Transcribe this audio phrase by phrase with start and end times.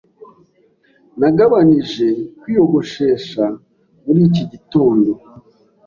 [1.19, 2.07] Nagabanije
[2.39, 3.43] kwiyogoshesha
[4.03, 5.11] muri iki gitondo.